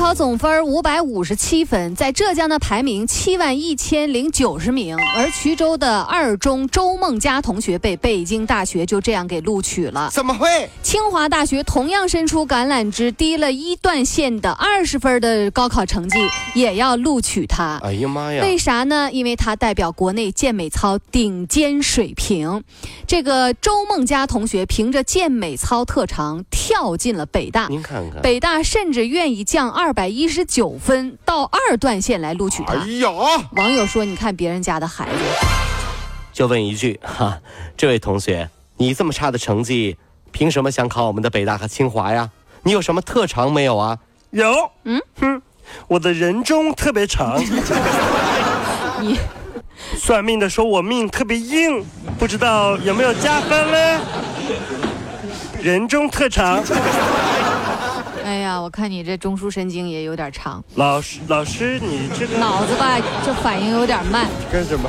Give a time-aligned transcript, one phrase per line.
[0.00, 10.08] 高考总分五百五十七分，在浙江的排名七万一千零九十名，而衢州的二中周梦佳同学被北京大学就这样给录取了。
[10.10, 10.70] 怎么会？
[10.82, 16.18] 清华大学同样伸出橄榄枝，低了一段线的二十分的高考成绩
[16.54, 17.78] 也要录取他。
[17.82, 18.42] 哎呀妈呀！
[18.42, 19.10] 为啥呢？
[19.12, 22.64] 因为他代表国内健美操顶尖水平。
[23.06, 27.66] 这个周梦佳同学凭着健美操特长跳进了北大。
[27.68, 32.74] 您看看，北大甚至愿意降二百一十九分到二段线来录取他。
[32.74, 33.08] 哎呀，
[33.52, 35.18] 网友说：“你看别人家的孩子，
[36.32, 37.38] 就问一句哈，
[37.76, 39.96] 这位同学，你这么差的成绩，
[40.32, 42.30] 凭什么想考我们的北大和清华呀？
[42.62, 43.98] 你有什么特长没有啊？
[44.30, 45.42] 有，嗯哼，
[45.88, 47.40] 我的人中特别长，
[49.00, 49.18] 你
[49.96, 51.84] 算命的说我命特别硬，
[52.18, 53.98] 不知道有没有加分嘞？
[55.62, 57.39] 人中特长，哎
[58.50, 64.28] 呀，我看你这中枢神经也有点长，老师老师你这个脑子吧这反应有点慢。
[64.50, 64.88] 干什么？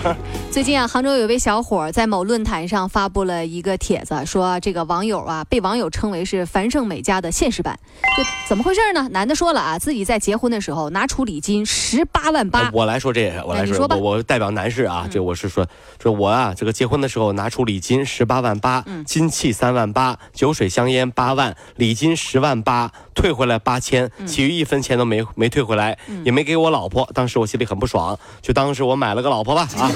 [0.52, 7.80] 最近啊，杭州有位小伙在某论坛上发布了一个帖子，说这个网友啊被网友称为是樊胜美家的现实版，
[8.18, 9.08] 就怎么回事呢？
[9.14, 15.66] 男的说了啊，自己在结婚的时候拿出礼金十八万八，我来说这，我来说，我我代表男士啊，这我是说，
[16.04, 27.10] 说我啊，这个结婚的时候拿出礼金十八万八，金器三万八，酒水香烟八万，礼金十万八，退回来八千，其余一分钱都没没退回来，也没给我老婆。
[27.14, 29.90] 当时我心里很不爽，就当是我买了个老婆吧啊。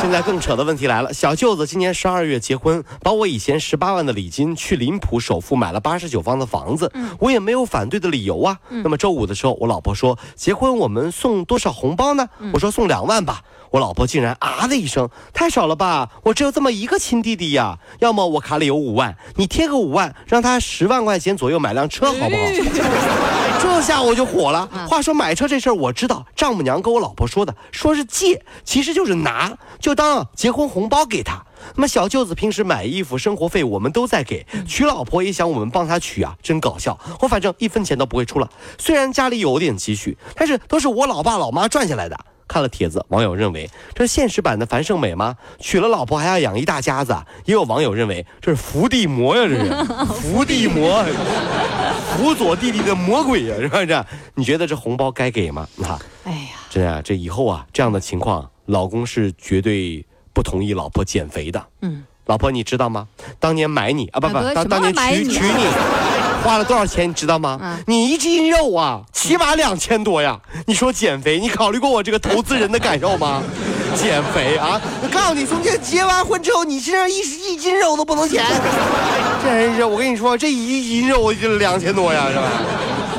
[0.00, 8.58] 现在更扯的问题来了，小舅子今年十二月结婚，把我以前十八万的礼金去临浦首付买了八十九方的房子，我也没有反对的理由啊。
[8.70, 12.26] 那么周五的时候，我老婆说结婚我们送多少红包呢？
[12.54, 13.42] 我说送两万吧。
[13.70, 16.08] 我老婆竟然啊的一声，太少了吧？
[16.24, 22.42] 我只有这么一个亲弟弟呀，要么我卡里有五万，你贴个五万，让他十万块钱左右买辆车好不好？
[23.62, 24.66] 这下我就火了。
[24.88, 29.29] 话说买车这事儿我知道，丈母娘跟我老婆说的，说是借，其实就是拿，
[29.78, 31.42] 就当结婚红包给他。
[31.74, 36.98] 那么小舅子平时买衣服、生活费我们都在给，娶老婆也想我们帮他娶啊，真搞笑。
[37.20, 38.48] 我反正一分钱都不会出了，
[38.78, 42.18] 虽然家里有点积蓄，但是都是我老爸老妈赚下来的。
[42.48, 45.36] 看了帖子，网友认为这是现实版的樊胜美吗？
[45.60, 47.24] 娶了老婆还要养一大家子啊？
[47.44, 49.70] 也有网友认为这是伏地魔呀，这是
[50.12, 51.04] 伏地魔，
[52.16, 54.04] 辅佐弟弟的魔鬼呀，是不是？
[54.34, 55.68] 你觉得这红包该给吗？
[55.84, 61.62] 啊，哎呀，真的啊，这以后啊，这样的情况，老公是绝对不同意老婆减肥的。
[61.82, 63.08] 嗯，老婆，你知道吗？
[63.38, 65.64] 当年买你啊，不不当当年娶娶你，
[66.44, 67.08] 花了多少钱？
[67.10, 67.58] 你知道吗？
[67.60, 70.38] 嗯你一斤肉啊，起码两千多呀！
[70.66, 73.42] 你说减肥，你考虑过我这个投资人的感受吗？
[73.96, 74.80] 减肥啊！
[75.02, 78.44] 我告诉你，从这结完婚之后，你身上一一斤肉都不能减。
[79.42, 82.44] 真是，我跟你说，这一斤肉就两千多呀，是吧？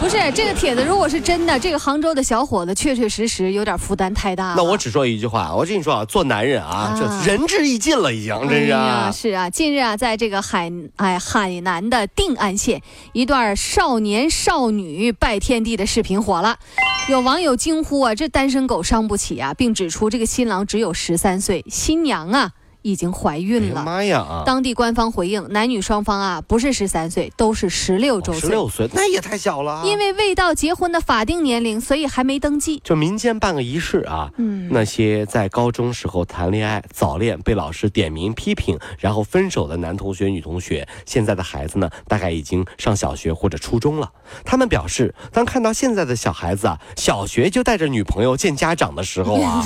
[0.01, 4.53] 不是这个帖子，如果是真的，这个杭州的小伙子确确实实有点负担太大了。
[4.57, 9.11] 那我只说一句话，我跟你说啊，做男人啊，啊这仁至义尽了，已经，真是啊。
[9.11, 12.81] 是啊，近日啊，在这个海哎海南的定安县，
[13.13, 16.57] 一段少年少女拜天地的视频火了，
[17.07, 22.49] 有网友惊呼啊，这单身狗伤不起啊，并指出这个新郎只有十三岁，新娘啊
[22.81, 23.83] 已经怀孕了。
[23.83, 24.43] 妈呀啊！
[24.45, 29.83] 当地官方回应，男女双方啊不是十三岁，都是十六周岁，十六岁，那也太小了啊。
[29.85, 32.81] 因为未到结婚的法定年龄，所以还没登记。
[32.83, 44.11] 就民间办个仪式啊，嗯那些在高中时候谈恋爱、早恋被老师点名批评，然后分手的男同学、女同学，现在的孩子呢，大概已经上小学或者初中了。
[44.43, 49.61] 他们表示，当看到现在的小孩子啊，小学就带着女朋友见家长的时候啊，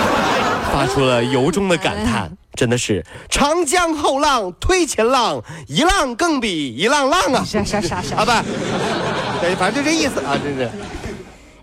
[0.72, 2.36] 发出了由衷的感叹。
[2.56, 7.44] 真的是长江后浪推前浪，一浪更比一浪浪啊！
[7.44, 8.32] 啥啥啥啥啊不，
[9.40, 10.68] 对，反正就这意思啊，真是。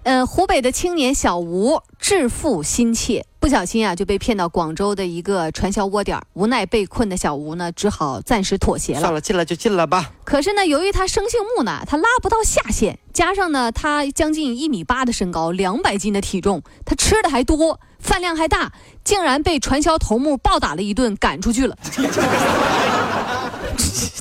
[0.03, 9.01] 呃，湖北的青年小吴致富心切，不小心啊就被骗到广州的一个传销窝点，无奈被困的小吴呢，只好暂时妥协了。
[9.01, 10.13] 算了，进来就进来吧。
[10.23, 18.71] 可是呢，由于他生性木讷，他拉不到下线，加上呢他将近一米八的身高，两百斤的体重，他吃的还多，饭量还大，
[19.03, 21.77] 竟然被传销头目暴打了一顿，赶出去了。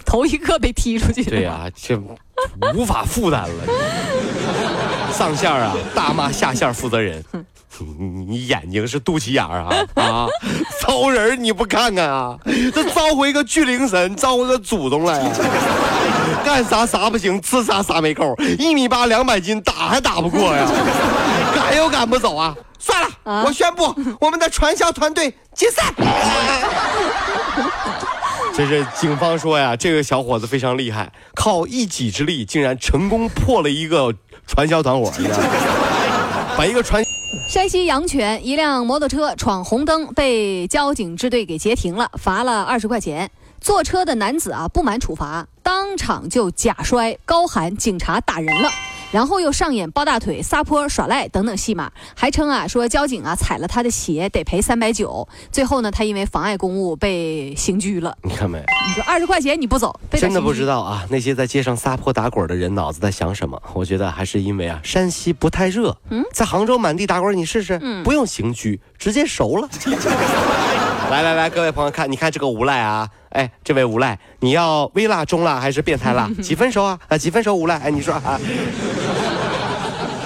[0.04, 1.22] 头一个被踢出去。
[1.22, 1.96] 对呀、这
[2.74, 5.12] 无法负担了。
[5.12, 7.24] 上线啊，大骂下线负责人，
[7.98, 10.26] 你你眼睛是肚脐眼儿啊啊！
[10.80, 12.36] 招人你不看看啊？
[12.74, 15.30] 这招回个巨灵神，招回个祖宗来啊！
[16.44, 20.66] 干啥啥不行，吃啥啥没够，一米八两百斤，打还打不过呀？
[21.54, 22.54] 赶又赶不走啊！
[22.78, 25.94] 算了，啊我宣布我们的传销团队解散。
[28.54, 34.12] 这是警方说呀，这个小伙子非常厉害，靠一己之力竟然成功破了一个
[34.46, 35.10] 传销团伙？
[36.56, 37.02] 把一个传
[37.48, 43.30] 山西阳泉一辆摩托车闯红灯，被交警支队给截停了，罚了二十块钱。
[43.60, 48.68] 坐车的男子啊不满处罚，当场就假摔，高喊“警察打人了”，
[49.12, 55.28] 然后又上演抱大腿、撒泼、耍赖等等戏码，还称啊说交警啊踩了他的鞋，得赔三百九。
[55.52, 58.16] 最后呢，他因为妨碍公务被刑拘了。
[58.22, 58.58] 你看没？
[58.88, 63.62] 你说二十块钱你不走，被真的不知道啊，那些在街上撒泼打滚的人脑子在想什么？
[63.74, 65.94] 我觉得还是因为啊，山西不太热。
[66.08, 69.68] 嗯，在杭州满地打滚，你试试，嗯不用刑拘，直接熟了。
[71.10, 76.30] 来来来，各位朋友看，你看这个无赖啊，哎，这位无赖，你要微辣、中辣还是变态辣？
[76.42, 76.98] 几分熟啊？
[77.08, 77.78] 啊，几分熟无赖？
[77.78, 78.38] 哎，你说啊？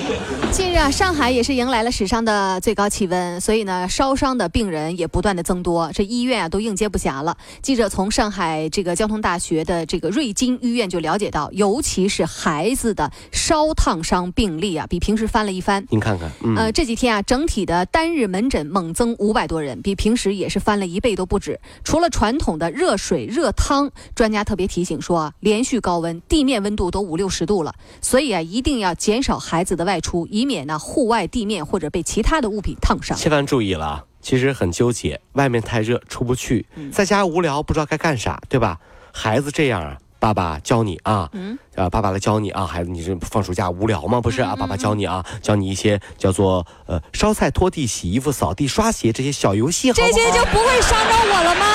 [0.52, 7.36] 近日啊，上海也是迎来了史上的最高气温，所以呢，烧伤的病人也不断的增多，这医院啊都应接不暇了。
[7.60, 15.84] 记者从上海这个交通大学的这个瑞金医院就了解到，尤其是孩子的烧烫伤病例啊，比平时翻了一番。
[15.90, 21.58] 您看看，嗯，呃，这几天啊，整体的单日门诊猛增五百多人，比平时也是翻了一倍都不止。
[21.84, 33.16] 除了传统的热水、热汤，专家特别提醒说啊，连续高温，地面温度都五六十度了，所以啊，一定要减少孩子的外出，以免呢户外地面或者被其他的物品烫伤。
[33.16, 34.04] 千万注意了啊！
[34.20, 38.78] 其实很纠结，外面太热出不去，在家无聊不知道该干啥，对吧？
[39.12, 44.20] 孩子这样啊，爸爸教你啊，嗯啊，爸爸来教你啊，孩子，你这放暑假无聊吗？
[44.20, 51.66] 不是啊，爸爸教你啊，教你一些叫做呃烧菜、拖地、洗衣服、扫地、刷鞋这些小游戏，好好这些就不会伤着我了吗？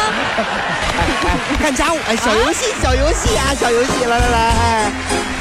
[1.63, 5.40] 干家务，哎，小游戏，小游戏啊，小游戏，来来来，哎。